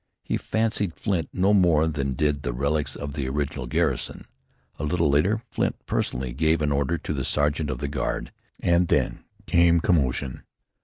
[0.23, 4.25] He fancied Flint no more than did the relics of the original garrison.
[4.79, 8.87] A little later Flint personally gave an order to the sergeant of the guard and
[8.87, 10.41] then came commotion.